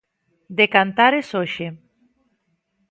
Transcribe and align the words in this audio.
De 0.59 0.65
Cantares 0.75 1.27
hoxe. 1.39 1.67